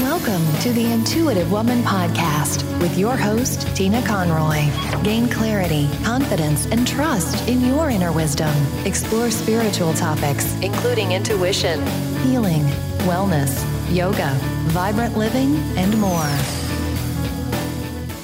[0.00, 4.64] Welcome to the Intuitive Woman Podcast with your host, Tina Conroy.
[5.02, 8.50] Gain clarity, confidence, and trust in your inner wisdom.
[8.86, 11.86] Explore spiritual topics, including intuition,
[12.22, 12.62] healing,
[13.00, 13.62] wellness,
[13.94, 14.34] yoga,
[14.68, 16.24] vibrant living, and more.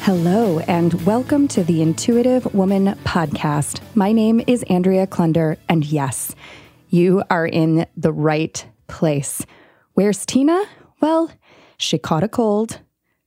[0.00, 3.80] Hello, and welcome to the Intuitive Woman Podcast.
[3.94, 6.34] My name is Andrea Klunder, and yes,
[6.88, 9.44] you are in the right place.
[9.92, 10.64] Where's Tina?
[11.00, 11.30] Well,
[11.76, 12.80] she caught a cold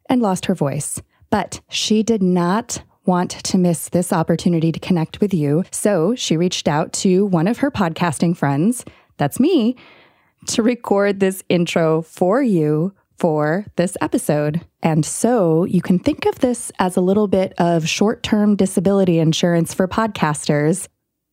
[0.09, 5.19] and lost her voice, but she did not want to miss this opportunity to connect
[5.19, 5.63] with you.
[5.71, 8.85] So she reached out to one of her podcasting friends,
[9.17, 9.75] that's me,
[10.47, 14.61] to record this intro for you for this episode.
[14.81, 19.19] And so you can think of this as a little bit of short term disability
[19.19, 20.87] insurance for podcasters.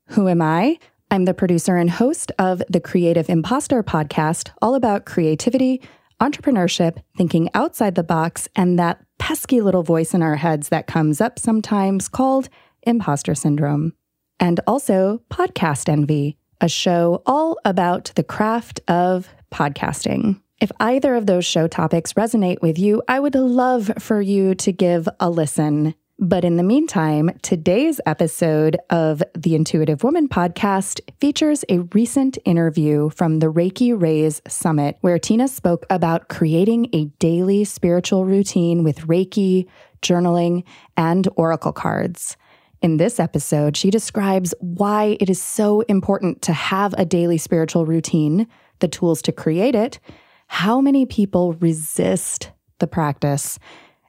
[0.08, 0.78] Who am I?
[1.10, 5.80] I'm the producer and host of the Creative Imposter podcast, all about creativity,
[6.20, 11.20] entrepreneurship, thinking outside the box, and that pesky little voice in our heads that comes
[11.20, 12.48] up sometimes called
[12.82, 13.92] imposter syndrome.
[14.38, 20.40] And also Podcast Envy, a show all about the craft of podcasting.
[20.60, 24.73] If either of those show topics resonate with you, I would love for you to
[24.73, 25.95] give a listen.
[26.18, 33.10] But in the meantime, today's episode of the Intuitive Woman podcast features a recent interview
[33.10, 39.06] from the Reiki Rays Summit, where Tina spoke about creating a daily spiritual routine with
[39.06, 39.66] Reiki,
[40.00, 40.64] journaling,
[40.96, 42.38] and oracle cards.
[42.80, 47.84] In this episode, she describes why it is so important to have a daily spiritual
[47.84, 48.46] routine,
[48.78, 50.01] the tools to create it,
[50.46, 53.58] how many people resist the practice,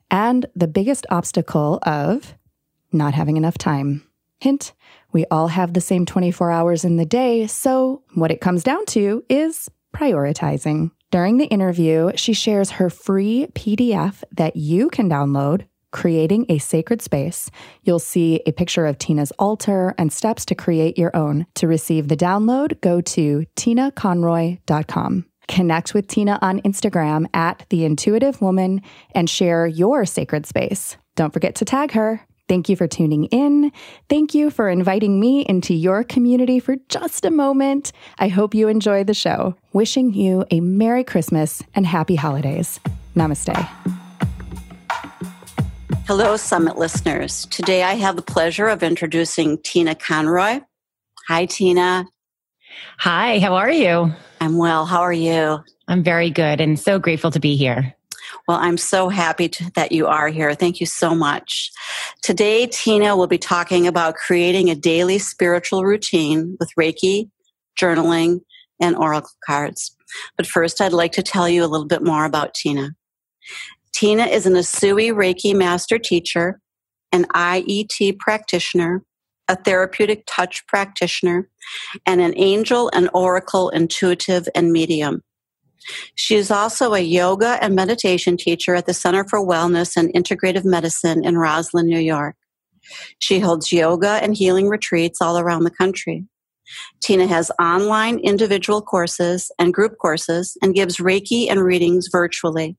[0.10, 2.36] and the biggest obstacle of
[2.92, 4.04] not having enough time.
[4.40, 4.74] Hint,
[5.12, 8.86] we all have the same 24 hours in the day, so what it comes down
[8.88, 10.92] to is prioritizing.
[11.10, 17.02] During the interview, she shares her free PDF that you can download, Creating a Sacred
[17.02, 17.50] Space.
[17.84, 21.46] You'll see a picture of Tina's altar and steps to create your own.
[21.56, 25.26] To receive the download, go to tinaconroy.com.
[25.48, 28.82] Connect with Tina on Instagram at The Intuitive Woman
[29.12, 30.98] and share your sacred space.
[31.16, 32.22] Don't forget to tag her.
[32.48, 33.72] Thank you for tuning in.
[34.10, 37.92] Thank you for inviting me into your community for just a moment.
[38.20, 39.56] I hope you enjoy the show.
[39.74, 42.80] Wishing you a Merry Christmas and Happy Holidays.
[43.16, 43.68] Namaste.
[46.08, 47.48] Hello, Summit listeners.
[47.48, 50.62] Today I have the pleasure of introducing Tina Conroy.
[51.28, 52.06] Hi, Tina.
[53.00, 54.12] Hi, how are you?
[54.42, 54.86] I'm well.
[54.86, 55.64] How are you?
[55.88, 57.96] I'm very good and so grateful to be here.
[58.48, 60.54] Well, I'm so happy to, that you are here.
[60.56, 61.72] Thank you so much.
[62.24, 67.30] Today, Tina will be talking about creating a daily spiritual routine with Reiki,
[67.80, 68.42] journaling,
[68.82, 69.96] and oracle cards.
[70.36, 72.92] But first, I'd like to tell you a little bit more about Tina.
[73.94, 76.60] Tina is an Usui Reiki master teacher,
[77.12, 79.04] an IET practitioner,
[79.50, 81.50] a therapeutic touch practitioner,
[82.06, 85.24] and an angel and oracle intuitive and medium.
[86.16, 90.66] She is also a yoga and meditation teacher at the Center for Wellness and Integrative
[90.66, 92.36] Medicine in Roslyn, New York.
[93.20, 96.26] She holds yoga and healing retreats all around the country.
[97.02, 102.76] Tina has online individual courses and group courses and gives Reiki and readings virtually.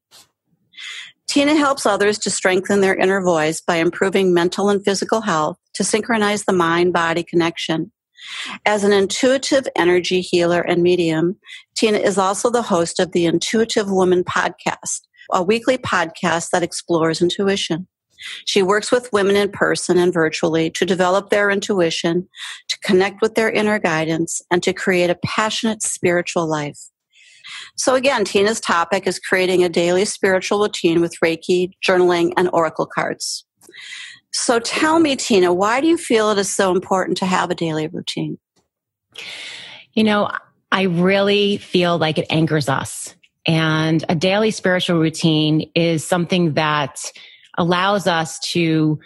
[1.38, 5.84] Tina helps others to strengthen their inner voice by improving mental and physical health to
[5.84, 7.92] synchronize the mind body connection.
[8.66, 11.36] As an intuitive energy healer and medium,
[11.76, 17.22] Tina is also the host of the Intuitive Woman podcast, a weekly podcast that explores
[17.22, 17.86] intuition.
[18.44, 22.26] She works with women in person and virtually to develop their intuition,
[22.66, 26.90] to connect with their inner guidance, and to create a passionate spiritual life.
[27.78, 32.86] So again, Tina's topic is creating a daily spiritual routine with Reiki, journaling, and oracle
[32.86, 33.44] cards.
[34.32, 37.54] So tell me, Tina, why do you feel it is so important to have a
[37.54, 38.38] daily routine?
[39.94, 40.30] You know,
[40.70, 43.14] I really feel like it anchors us.
[43.46, 47.10] And a daily spiritual routine is something that
[47.56, 48.98] allows us to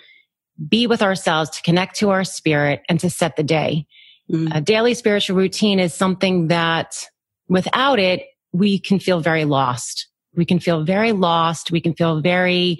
[0.68, 3.86] be with ourselves, to connect to our spirit, and to set the day.
[4.30, 4.54] Mm.
[4.56, 7.06] A daily spiritual routine is something that
[7.48, 10.08] without it, we can feel very lost.
[10.34, 11.70] We can feel very lost.
[11.70, 12.78] We can feel very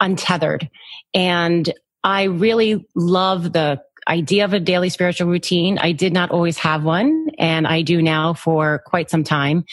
[0.00, 0.70] untethered.
[1.14, 1.72] And
[2.04, 5.78] I really love the idea of a daily spiritual routine.
[5.78, 9.64] I did not always have one, and I do now for quite some time.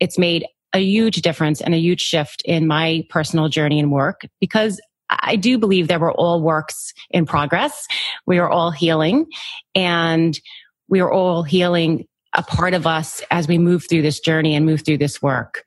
[0.00, 4.22] It's made a huge difference and a huge shift in my personal journey and work
[4.40, 7.86] because I do believe that we're all works in progress.
[8.26, 9.26] We are all healing
[9.74, 10.38] and
[10.88, 12.06] we are all healing
[12.36, 15.64] a part of us as we move through this journey and move through this work.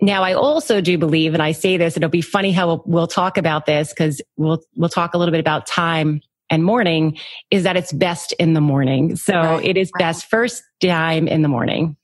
[0.00, 3.06] now I also do believe, and I say this, it'll be funny how we'll, we'll
[3.08, 6.20] talk about this because we'll, we'll talk a little bit about time
[6.50, 7.18] and morning
[7.50, 9.16] is that it's best in the morning.
[9.16, 9.64] So right.
[9.64, 11.96] it is best first time in the morning.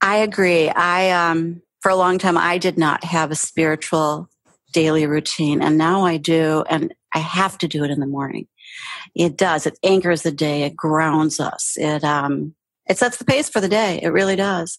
[0.00, 0.68] I agree.
[0.70, 4.28] I, um, for a long time, I did not have a spiritual
[4.72, 6.64] daily routine and now I do.
[6.68, 8.46] And I have to do it in the morning.
[9.14, 9.66] It does.
[9.66, 10.62] It anchors the day.
[10.62, 11.76] It grounds us.
[11.76, 12.54] It, um,
[12.88, 14.00] it sets the pace for the day.
[14.02, 14.78] It really does.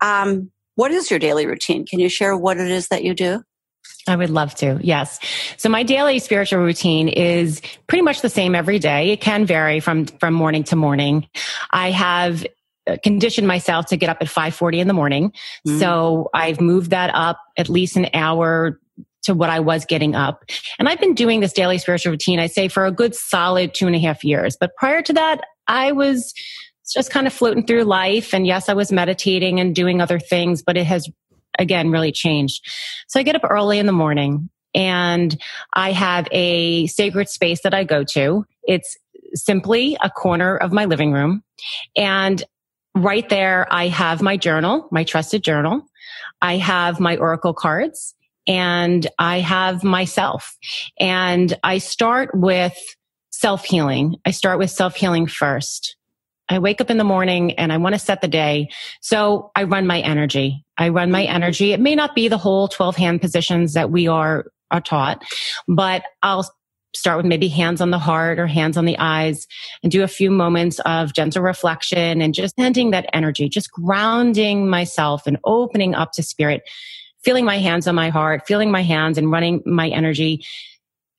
[0.00, 1.86] Um, what is your daily routine?
[1.86, 3.42] Can you share what it is that you do?
[4.06, 4.78] I would love to.
[4.82, 5.18] Yes.
[5.56, 9.10] So my daily spiritual routine is pretty much the same every day.
[9.10, 11.26] It can vary from from morning to morning.
[11.70, 12.44] I have
[12.86, 15.32] uh, conditioned myself to get up at 5:40 in the morning.
[15.66, 15.78] Mm.
[15.78, 18.78] So I've moved that up at least an hour
[19.24, 20.44] to what I was getting up.
[20.78, 23.86] And I've been doing this daily spiritual routine, I say, for a good solid two
[23.86, 24.56] and a half years.
[24.58, 26.32] But prior to that, I was
[26.92, 28.34] just kind of floating through life.
[28.34, 31.08] And yes, I was meditating and doing other things, but it has
[31.58, 32.66] again really changed.
[33.08, 35.40] So I get up early in the morning and
[35.72, 38.44] I have a sacred space that I go to.
[38.64, 38.96] It's
[39.34, 41.42] simply a corner of my living room.
[41.96, 42.42] And
[42.94, 45.82] right there, I have my journal, my trusted journal.
[46.42, 48.14] I have my oracle cards
[48.46, 50.56] and I have myself.
[50.98, 52.76] And I start with
[53.30, 54.16] self healing.
[54.24, 55.96] I start with self healing first.
[56.48, 58.68] I wake up in the morning and I want to set the day.
[59.00, 60.64] So I run my energy.
[60.76, 61.34] I run my mm-hmm.
[61.34, 61.72] energy.
[61.72, 65.24] It may not be the whole 12 hand positions that we are, are taught,
[65.68, 66.48] but I'll
[66.94, 69.46] start with maybe hands on the heart or hands on the eyes
[69.82, 74.68] and do a few moments of gentle reflection and just sending that energy, just grounding
[74.68, 76.62] myself and opening up to spirit,
[77.24, 80.44] feeling my hands on my heart, feeling my hands and running my energy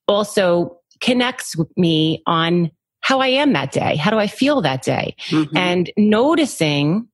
[0.08, 2.72] also connects me on
[3.02, 3.96] how I am that day.
[3.96, 5.16] How do I feel that day?
[5.30, 5.58] Mm-hmm.
[5.58, 7.08] And noticing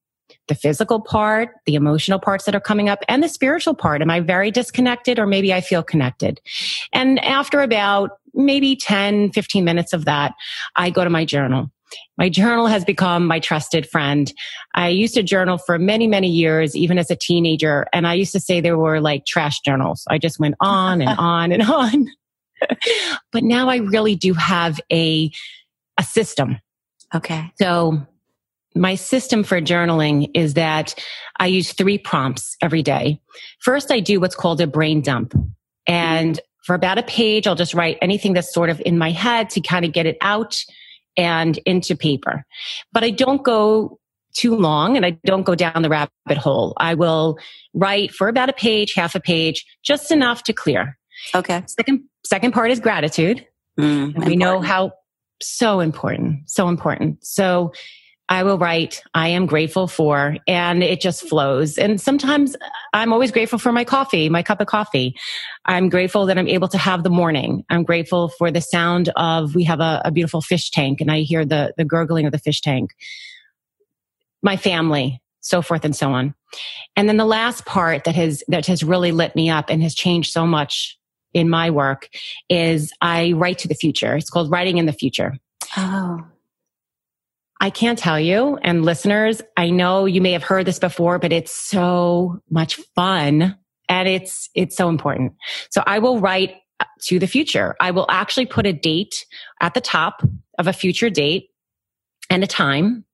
[0.47, 4.01] the physical part, the emotional parts that are coming up, and the spiritual part.
[4.01, 6.39] Am I very disconnected or maybe I feel connected?
[6.93, 10.33] And after about maybe 10, 15 minutes of that,
[10.75, 11.71] I go to my journal.
[12.17, 14.31] My journal has become my trusted friend.
[14.75, 17.85] I used to journal for many, many years, even as a teenager.
[17.93, 20.03] And I used to say they were like trash journals.
[20.09, 22.07] I just went on and on and on.
[23.31, 25.31] but now I really do have a
[25.97, 26.59] a system.
[27.13, 27.51] Okay.
[27.59, 28.05] So
[28.75, 30.95] my system for journaling is that
[31.39, 33.19] I use three prompts every day.
[33.59, 35.33] First, I do what's called a brain dump.
[35.85, 36.63] And mm-hmm.
[36.65, 39.61] for about a page, I'll just write anything that's sort of in my head to
[39.61, 40.63] kind of get it out
[41.17, 42.45] and into paper.
[42.91, 43.99] But I don't go
[44.33, 46.73] too long and I don't go down the rabbit hole.
[46.77, 47.37] I will
[47.73, 50.97] write for about a page, half a page, just enough to clear.
[51.35, 51.63] Okay.
[51.67, 53.45] Second, second part is gratitude.
[53.79, 54.93] Mm, we know how
[55.41, 57.25] so important, so important.
[57.25, 57.73] So
[58.31, 61.77] I will write, I am grateful for, and it just flows.
[61.77, 62.55] And sometimes
[62.93, 65.17] I'm always grateful for my coffee, my cup of coffee.
[65.65, 67.65] I'm grateful that I'm able to have the morning.
[67.69, 71.23] I'm grateful for the sound of, we have a, a beautiful fish tank and I
[71.23, 72.91] hear the, the gurgling of the fish tank.
[74.41, 76.33] My family, so forth and so on.
[76.95, 79.93] And then the last part that has, that has really lit me up and has
[79.93, 80.97] changed so much
[81.33, 82.07] in my work
[82.47, 84.15] is I write to the future.
[84.15, 85.37] It's called writing in the future.
[85.75, 86.30] Oh.
[87.61, 91.31] I can't tell you, and listeners, I know you may have heard this before, but
[91.31, 93.55] it's so much fun
[93.88, 95.33] and it's, it's so important.
[95.69, 96.55] So I will write
[97.03, 97.75] to the future.
[97.79, 99.27] I will actually put a date
[99.62, 100.24] at the top
[100.57, 101.50] of a future date
[102.31, 103.05] and a time.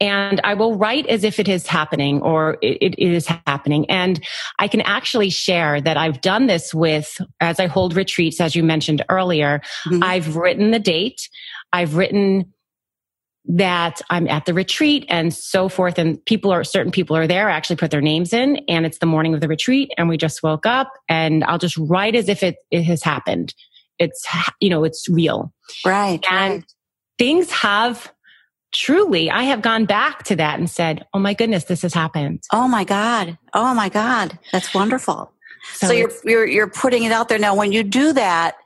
[0.00, 3.90] And I will write as if it is happening or it, it is happening.
[3.90, 4.24] And
[4.60, 8.62] I can actually share that I've done this with, as I hold retreats, as you
[8.62, 10.04] mentioned earlier, mm-hmm.
[10.04, 11.28] I've written the date.
[11.72, 12.52] I've written
[13.48, 15.98] that I'm at the retreat and so forth.
[15.98, 18.98] And people are, certain people are there, I actually put their names in and it's
[18.98, 22.28] the morning of the retreat and we just woke up and I'll just write as
[22.28, 23.54] if it, it has happened.
[23.98, 24.26] It's,
[24.60, 25.52] you know, it's real.
[25.84, 26.22] Right.
[26.30, 26.64] And right.
[27.18, 28.12] things have
[28.70, 32.42] truly, I have gone back to that and said, Oh my goodness, this has happened.
[32.52, 33.38] Oh my God.
[33.54, 34.38] Oh my God.
[34.52, 35.32] That's wonderful.
[35.72, 37.54] So, so you're, you're, you're putting it out there now.
[37.54, 38.56] When you do that,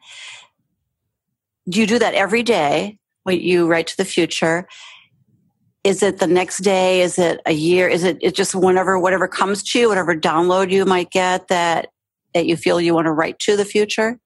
[1.69, 2.99] do you do that every day?
[3.25, 4.67] When you write to the future,
[5.85, 7.03] is it the next day?
[7.03, 7.89] Is it a year?
[7.89, 11.89] Is it, it just whenever, whatever comes to you, whatever download you might get that,
[12.35, 14.19] that you feel you want to write to the future?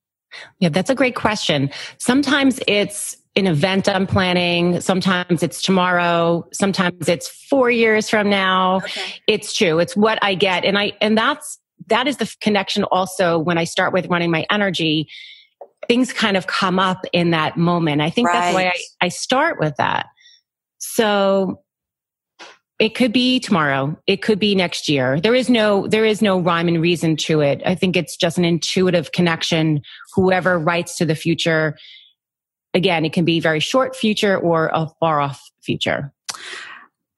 [0.59, 1.71] Yeah, that's a great question.
[1.99, 4.81] Sometimes it's an event I'm planning.
[4.81, 6.47] Sometimes it's tomorrow.
[6.53, 8.77] Sometimes it's four years from now.
[8.77, 9.15] Okay.
[9.27, 9.79] It's true.
[9.79, 10.65] It's what I get.
[10.65, 14.47] And I, and that's, that is the connection also when I start with running my
[14.51, 15.09] energy.
[15.89, 18.01] Things kind of come up in that moment.
[18.01, 18.35] I think right.
[18.35, 20.07] that's why I, I start with that.
[20.79, 21.63] So
[22.79, 26.39] it could be tomorrow it could be next year there is no there is no
[26.39, 29.81] rhyme and reason to it i think it's just an intuitive connection
[30.15, 31.77] whoever writes to the future
[32.75, 36.13] again it can be very short future or a far off future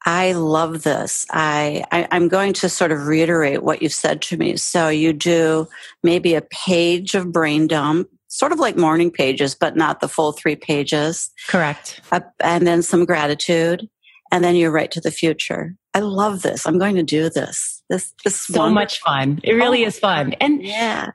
[0.07, 1.27] I love this.
[1.31, 4.57] I, I am going to sort of reiterate what you've said to me.
[4.57, 5.69] So you do
[6.03, 10.33] maybe a page of brain dump, sort of like morning pages, but not the full
[10.33, 11.31] three pages.
[11.49, 12.01] Correct.
[12.13, 13.89] Uh, and then some gratitude,
[14.31, 15.75] and then you write to the future.
[15.95, 16.67] I love this.
[16.67, 17.83] I'm going to do this.
[17.89, 18.75] This this so wonderful.
[18.75, 19.41] much fun.
[19.43, 20.35] It really oh, is fun.
[20.35, 21.09] And yeah,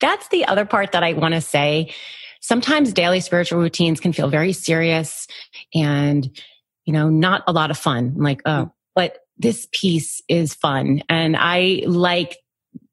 [0.00, 1.92] that's the other part that I want to say.
[2.40, 5.26] Sometimes daily spiritual routines can feel very serious
[5.74, 6.30] and
[6.84, 8.14] you know, not a lot of fun.
[8.16, 11.02] I'm like, oh, but this piece is fun.
[11.08, 12.36] And I like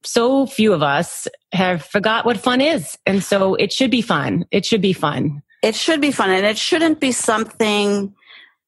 [0.04, 2.98] so few of us have forgot what fun is.
[3.06, 4.46] And so it should be fun.
[4.52, 5.42] It should be fun.
[5.62, 6.32] It should be fun.
[6.32, 8.16] And it shouldn't be something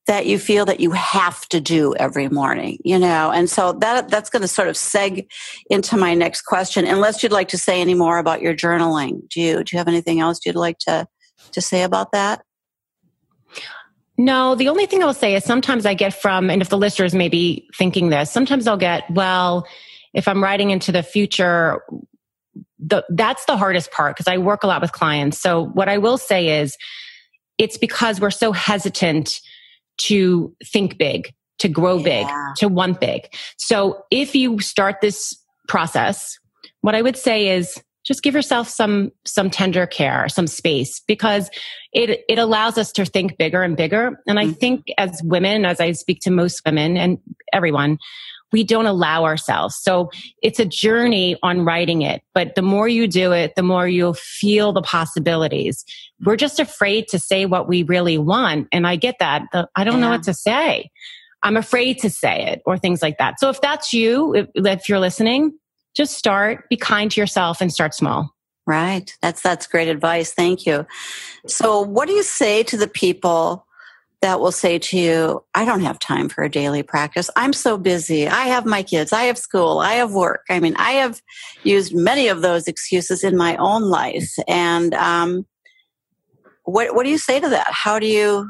[0.06, 3.32] that you feel that you have to do every morning, you know?
[3.32, 5.28] And so that, that's going to sort of seg
[5.70, 9.28] into my next question, unless you'd like to say any more about your journaling.
[9.30, 11.08] Do you, do you have anything else you'd like to,
[11.54, 12.44] to say about that?
[14.18, 17.16] No, the only thing I'll say is sometimes I get from, and if the listeners
[17.16, 19.66] may be thinking this, sometimes I'll get, well,
[20.14, 21.82] if I'm writing into the future,
[22.80, 25.40] the, that's the hardest part because I work a lot with clients.
[25.40, 26.78] So what I will say is
[27.58, 29.40] it's because we're so hesitant
[29.98, 32.04] to think big, to grow yeah.
[32.04, 33.34] big, to want big.
[33.58, 35.36] So if you start this
[35.68, 36.38] process,
[36.82, 41.50] what I would say is just give yourself some some tender care some space because
[41.94, 44.54] it it allows us to think bigger and bigger and i mm-hmm.
[44.54, 47.18] think as women as i speak to most women and
[47.54, 47.98] everyone
[48.54, 50.10] we don't allow ourselves so
[50.42, 54.14] it's a journey on writing it but the more you do it the more you'll
[54.14, 55.84] feel the possibilities
[56.24, 59.42] we're just afraid to say what we really want and i get that
[59.76, 60.00] i don't yeah.
[60.00, 60.90] know what to say
[61.44, 64.88] i'm afraid to say it or things like that so if that's you if, if
[64.88, 65.52] you're listening
[65.96, 68.34] just start, be kind to yourself and start small.
[68.66, 69.16] Right.
[69.22, 70.34] That's that's great advice.
[70.34, 70.86] Thank you.
[71.48, 73.68] So what do you say to the people
[74.24, 77.30] that will say to you, I don't have time for a daily practice.
[77.36, 78.26] I'm so busy.
[78.26, 79.12] I have my kids.
[79.12, 79.80] I have school.
[79.80, 80.46] I have work.
[80.50, 81.22] I mean, I have
[81.64, 84.32] used many of those excuses in my own life.
[84.48, 85.46] And um,
[86.64, 87.68] what what do you say to that?
[87.70, 88.50] How do you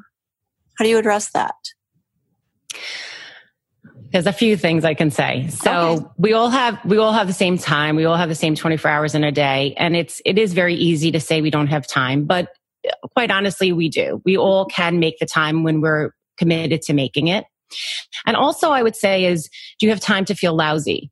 [0.77, 1.55] how do you address that?
[4.11, 5.47] There's a few things I can say.
[5.49, 6.05] So okay.
[6.19, 7.95] we all have we all have the same time.
[7.95, 10.75] We all have the same 24 hours in a day, and it's it is very
[10.75, 12.49] easy to say we don't have time, but
[13.13, 14.21] quite honestly, we do.
[14.25, 17.45] We all can make the time when we're committed to making it.
[18.25, 19.49] And also, I would say is,
[19.79, 21.11] do you have time to feel lousy?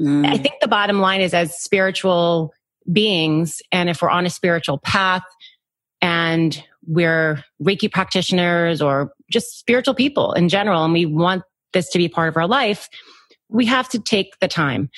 [0.00, 0.26] Mm.
[0.26, 2.52] I think the bottom line is, as spiritual
[2.90, 5.22] beings, and if we're on a spiritual path,
[6.00, 11.98] and we're Reiki practitioners or just spiritual people in general, and we want this to
[11.98, 12.88] be part of our life,
[13.48, 14.90] we have to take the time.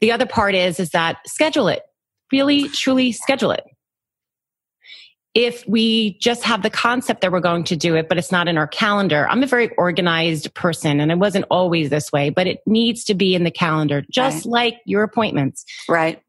[0.00, 1.82] The other part is, is that schedule it.
[2.32, 3.64] Really, truly schedule it.
[5.38, 8.48] If we just have the concept that we're going to do it, but it's not
[8.48, 12.46] in our calendar, I'm a very organized person and it wasn't always this way, but
[12.46, 14.50] it needs to be in the calendar, just right.
[14.50, 15.66] like your appointments.
[15.90, 16.22] Right.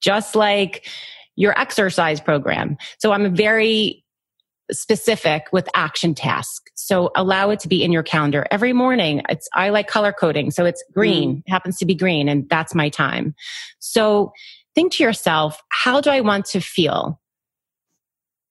[0.00, 0.88] Just like
[1.36, 2.78] your exercise program.
[2.96, 4.02] So I'm a very
[4.72, 6.72] specific with action tasks.
[6.74, 9.20] So allow it to be in your calendar every morning.
[9.28, 10.52] It's, I like color coding.
[10.52, 11.42] So it's green, mm.
[11.48, 13.34] happens to be green and that's my time.
[13.78, 14.32] So
[14.74, 17.20] think to yourself, how do I want to feel?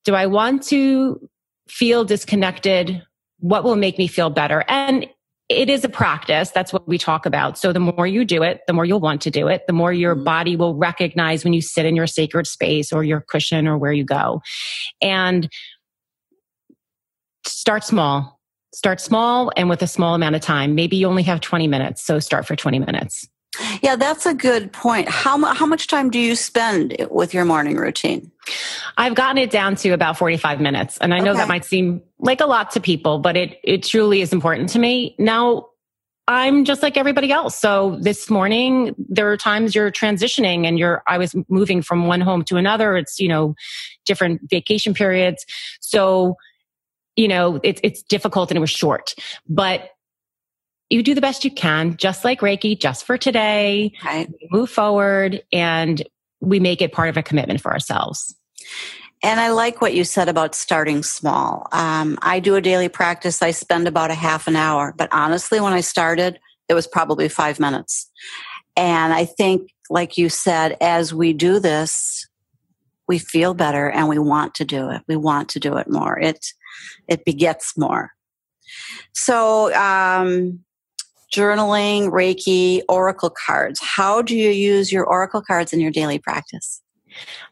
[0.07, 1.19] Do I want to
[1.67, 3.03] feel disconnected?
[3.39, 4.63] What will make me feel better?
[4.69, 5.05] And
[5.49, 6.49] it is a practice.
[6.49, 7.57] That's what we talk about.
[7.57, 9.91] So the more you do it, the more you'll want to do it, the more
[9.91, 10.23] your mm.
[10.23, 13.91] body will recognize when you sit in your sacred space or your cushion or where
[13.91, 14.41] you go.
[15.01, 15.49] And
[17.45, 18.39] start small.
[18.73, 20.73] Start small and with a small amount of time.
[20.73, 23.27] Maybe you only have 20 minutes, so start for 20 minutes.
[23.81, 25.09] Yeah, that's a good point.
[25.09, 28.31] How, how much time do you spend with your morning routine?
[28.97, 30.97] I've gotten it down to about 45 minutes.
[30.99, 31.39] And I know okay.
[31.39, 34.79] that might seem like a lot to people, but it, it truly is important to
[34.79, 35.15] me.
[35.17, 35.67] Now,
[36.27, 37.57] I'm just like everybody else.
[37.57, 42.21] So this morning, there are times you're transitioning and you're, I was moving from one
[42.21, 42.97] home to another.
[42.97, 43.55] It's, you know,
[44.05, 45.45] different vacation periods.
[45.79, 46.35] So
[47.17, 49.15] you know, it's, it's difficult and it was short,
[49.49, 49.89] but
[50.89, 53.91] you do the best you can, just like Reiki, just for today.
[54.03, 54.29] Right.
[54.51, 56.01] Move forward and
[56.39, 58.35] we make it part of a commitment for ourselves.
[59.23, 61.67] And I like what you said about starting small.
[61.71, 63.41] Um, I do a daily practice.
[63.41, 66.39] I spend about a half an hour, but honestly, when I started,
[66.69, 68.09] it was probably five minutes.
[68.75, 72.27] And I think, like you said, as we do this,
[73.07, 75.01] we feel better and we want to do it.
[75.07, 76.19] We want to do it more.
[76.19, 76.53] It
[77.07, 78.11] it begets more.
[79.13, 80.59] So, um,
[81.33, 83.79] journaling, Reiki, Oracle cards.
[83.81, 86.81] How do you use your Oracle cards in your daily practice?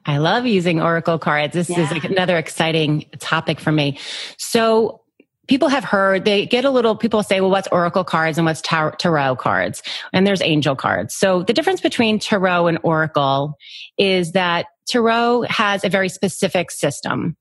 [0.06, 1.54] I love using Oracle cards.
[1.54, 1.80] This yeah.
[1.80, 4.00] is like another exciting topic for me.
[4.38, 5.02] So
[5.48, 8.62] people have heard they get a little people say well what's oracle cards and what's
[8.62, 13.56] tarot cards and there's angel cards so the difference between tarot and oracle
[13.98, 17.38] is that tarot has a very specific system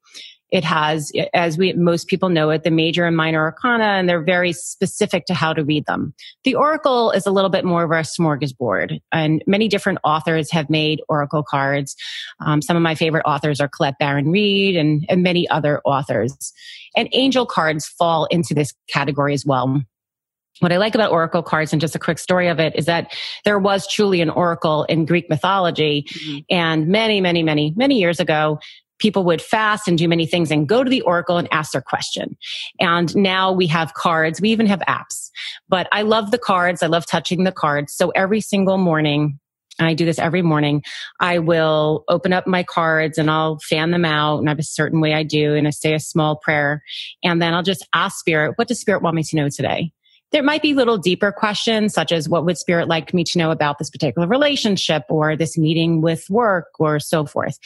[0.55, 4.23] it has, as we, most people know it, the major and minor arcana, and they're
[4.23, 6.15] very specific to how to read them.
[6.45, 10.71] The oracle is a little bit more of a smorgasbord, and many different authors have
[10.71, 11.97] made oracle cards.
[12.39, 16.53] Um, some of my favorite authors are Colette Baron Reid and, and many other authors.
[16.95, 19.83] And angel cards fall into this category as well.
[20.61, 23.13] What I like about oracle cards and just a quick story of it is that
[23.45, 26.07] there was truly an oracle in Greek mythology.
[26.09, 26.39] Mm-hmm.
[26.49, 28.61] And many, many, many, many years ago,
[28.99, 31.83] people would fast and do many things and go to the oracle and ask their
[31.83, 32.37] question
[32.81, 35.31] and now we have cards we even have apps
[35.69, 39.39] but i love the cards i love touching the cards so every single morning
[39.79, 40.83] and I do this every morning.
[41.21, 44.63] I will open up my cards and I'll fan them out and I have a
[44.63, 46.83] certain way I do and I say a small prayer.
[47.23, 49.93] And then I'll just ask spirit, what does spirit want me to know today?
[50.35, 53.53] There might be little deeper questions, such as what would spirit like me to know
[53.53, 57.57] about this particular relationship or this meeting with work or so forth.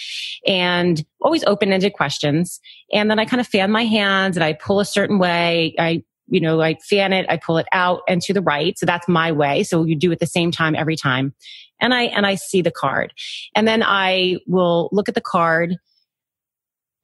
[0.46, 2.60] And always open ended questions.
[2.92, 5.74] And then I kind of fan my hands and I pull a certain way.
[5.78, 8.78] I you know, I fan it, I pull it out and to the right.
[8.78, 9.62] So that's my way.
[9.62, 11.32] So you do it the same time every time.
[11.80, 13.14] And I, and I see the card.
[13.54, 15.78] And then I will look at the card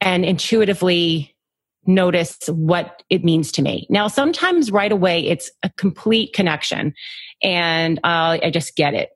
[0.03, 1.34] and intuitively
[1.87, 3.87] notice what it means to me.
[3.91, 6.95] Now, sometimes right away it's a complete connection
[7.43, 9.11] and uh, I just get it.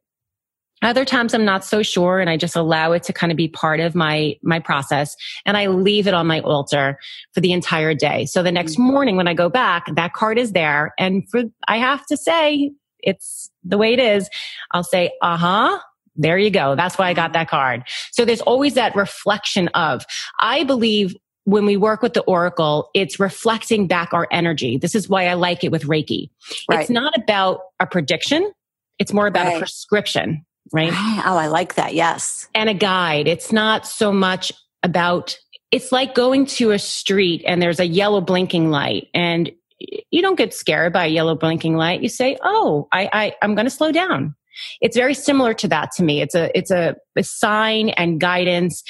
[0.81, 3.49] Other times I'm not so sure and I just allow it to kind of be
[3.49, 6.99] part of my, my process and I leave it on my altar
[7.35, 8.27] for the entire day.
[8.27, 8.85] So the next mm-hmm.
[8.85, 10.95] morning when I go back, that card is there.
[10.97, 12.71] And for, I have to say
[13.01, 14.29] it's the way it is.
[14.71, 15.81] I'll say, uh huh.
[16.21, 16.75] There you go.
[16.75, 17.33] That's why I got mm-hmm.
[17.35, 17.85] that card.
[18.11, 20.05] So there's always that reflection of,
[20.41, 21.15] I believe
[21.49, 24.77] when we work with the oracle, it's reflecting back our energy.
[24.77, 26.29] This is why I like it with Reiki.
[26.69, 26.81] Right.
[26.81, 28.53] It's not about a prediction.
[28.99, 29.57] It's more about right.
[29.57, 30.93] a prescription, right?
[30.93, 31.95] Oh, I like that.
[31.95, 32.51] Yes.
[32.55, 33.27] And a guide.
[33.27, 35.39] It's not so much about,
[35.71, 40.37] it's like going to a street and there's a yellow blinking light and you don't
[40.37, 42.03] get scared by a yellow blinking light.
[42.03, 44.35] You say, Oh, I, I I'm going to slow down.
[44.81, 46.21] It's very similar to that to me.
[46.21, 48.83] It's a, it's a, a sign and guidance.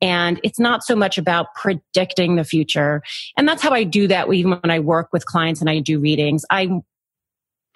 [0.00, 3.02] And it's not so much about predicting the future.
[3.36, 5.98] And that's how I do that even when I work with clients and I do
[5.98, 6.44] readings.
[6.50, 6.82] I'm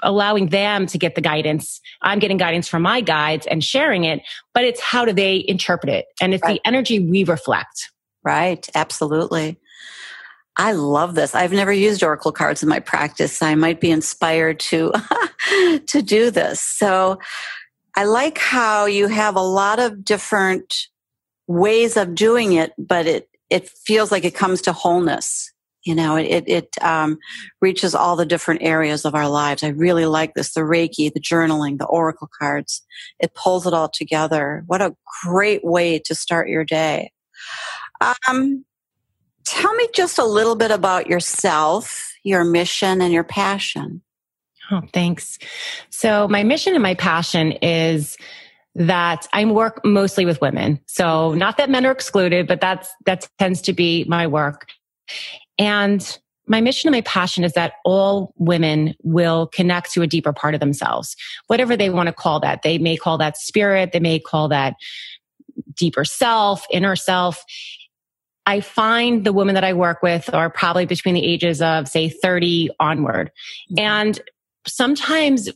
[0.03, 1.81] allowing them to get the guidance.
[2.03, 4.23] I'm getting guidance from my guides and sharing it,
[4.55, 6.07] but it's how do they interpret it?
[6.21, 6.55] And it's right.
[6.55, 7.91] the energy we reflect.
[8.23, 8.69] Right.
[8.75, 9.59] Absolutely.
[10.57, 11.35] I love this.
[11.35, 13.41] I've never used oracle cards in my practice.
[13.41, 14.93] I might be inspired to
[15.87, 16.61] to do this.
[16.61, 17.19] So
[17.97, 20.75] I like how you have a lot of different
[21.47, 25.53] ways of doing it, but it it feels like it comes to wholeness.
[25.85, 27.19] You know, it it um,
[27.61, 29.63] reaches all the different areas of our lives.
[29.63, 32.83] I really like this: the Reiki, the journaling, the oracle cards.
[33.19, 34.63] It pulls it all together.
[34.67, 37.13] What a great way to start your day.
[38.29, 38.65] Um,
[39.45, 44.03] tell me just a little bit about yourself, your mission, and your passion.
[44.71, 45.39] Oh, thanks.
[45.91, 48.17] So, my mission and my passion is
[48.77, 50.81] that I work mostly with women.
[50.87, 54.67] So, not that men are excluded, but that's that tends to be my work.
[55.59, 60.33] And my mission and my passion is that all women will connect to a deeper
[60.33, 62.63] part of themselves, whatever they want to call that.
[62.63, 64.75] They may call that spirit, they may call that
[65.75, 67.45] deeper self, inner self.
[68.51, 72.09] I find the women that I work with are probably between the ages of say
[72.09, 73.31] 30 onward.
[73.71, 73.79] Mm-hmm.
[73.79, 74.21] And
[74.67, 75.49] sometimes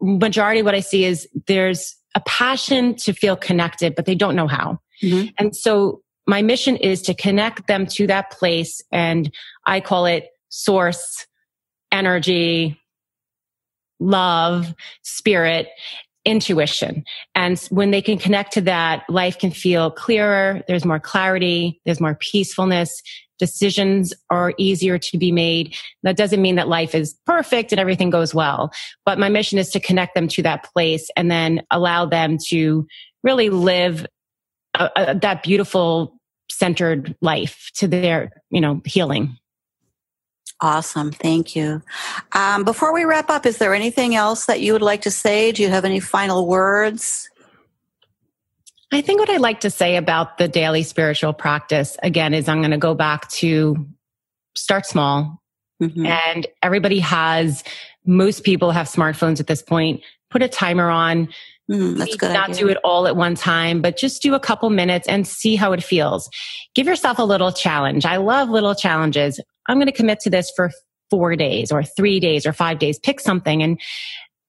[0.00, 4.34] majority of what I see is there's a passion to feel connected, but they don't
[4.34, 4.80] know how.
[5.00, 5.28] Mm-hmm.
[5.38, 8.82] And so my mission is to connect them to that place.
[8.90, 9.32] And
[9.64, 11.28] I call it source,
[11.92, 12.80] energy,
[14.00, 15.68] love, spirit,
[16.24, 17.04] intuition.
[17.34, 20.62] And when they can connect to that, life can feel clearer.
[20.68, 21.80] There's more clarity.
[21.84, 23.02] There's more peacefulness
[23.40, 25.74] decisions are easier to be made.
[26.04, 28.70] That doesn't mean that life is perfect and everything goes well,
[29.04, 32.86] but my mission is to connect them to that place and then allow them to
[33.24, 34.06] really live
[34.78, 36.16] a, a, that beautiful
[36.50, 39.36] centered life to their, you know, healing.
[40.62, 41.10] Awesome.
[41.10, 41.82] Thank you.
[42.32, 45.52] Um, before we wrap up, is there anything else that you would like to say?
[45.52, 47.30] Do you have any final words?
[48.92, 52.60] I think what I'd like to say about the daily spiritual practice again is I'm
[52.60, 53.86] going to go back to
[54.54, 55.40] start small.
[55.80, 56.06] Mm-hmm.
[56.06, 57.64] And everybody has
[58.04, 60.02] most people have smartphones at this point.
[60.30, 61.28] Put a timer on.
[61.70, 62.32] Mm, that's good.
[62.32, 62.62] Not idea.
[62.62, 65.72] do it all at one time, but just do a couple minutes and see how
[65.72, 66.28] it feels.
[66.74, 68.04] Give yourself a little challenge.
[68.04, 69.40] I love little challenges.
[69.68, 70.70] I'm going to commit to this for
[71.10, 72.98] four days or three days or five days.
[72.98, 73.80] Pick something and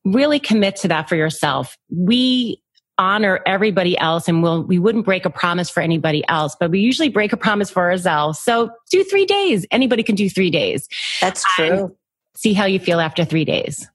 [0.04, 1.78] really commit to that for yourself.
[1.96, 2.62] We
[2.98, 6.80] honor everybody else and we'll, we wouldn't break a promise for anybody else, but we
[6.80, 8.40] usually break a promise for ourselves.
[8.40, 9.66] So do three days.
[9.72, 10.88] Anybody can do three days.
[11.20, 11.96] That's true.
[12.36, 13.90] see how you feel after three days.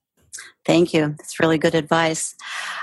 [0.67, 1.15] Thank you.
[1.17, 2.35] That's really good advice.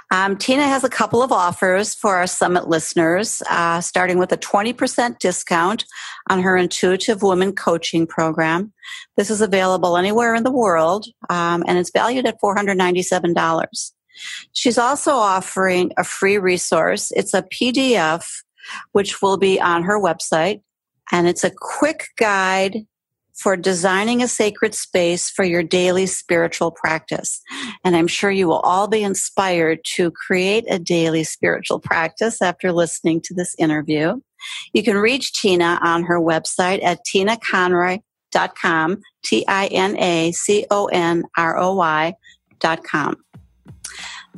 [0.10, 4.38] Um, Tina has a couple of offers for our summit listeners, uh, starting with a
[4.38, 5.84] 20% discount
[6.30, 8.72] on her Intuitive Woman Coaching Program.
[9.18, 13.92] This is available anywhere in the world, um, and it's valued at $497.
[14.54, 17.12] She's also offering a free resource.
[17.18, 18.26] It's a PDF,
[18.94, 20.62] which will be on her website,
[21.12, 22.86] and it's a quick guide
[23.36, 27.42] for designing a sacred space for your daily spiritual practice.
[27.84, 32.72] And I'm sure you will all be inspired to create a daily spiritual practice after
[32.72, 34.20] listening to this interview.
[34.74, 40.34] You can reach Tina on her website at tinaconroy.com, T-I-N-A-C-O-N-R-O-Y
[42.60, 43.18] dot com.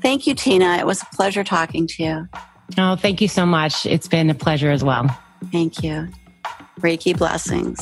[0.01, 0.77] Thank you, Tina.
[0.77, 2.27] It was a pleasure talking to you.
[2.77, 3.85] Oh, thank you so much.
[3.85, 5.07] It's been a pleasure as well.
[5.51, 6.07] Thank you.
[6.79, 7.79] Reiki blessings.